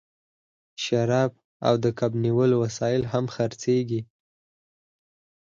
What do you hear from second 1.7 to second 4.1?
د کب نیولو وسایل هم خرڅیږي